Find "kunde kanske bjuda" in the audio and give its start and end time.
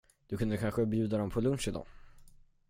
0.37-1.17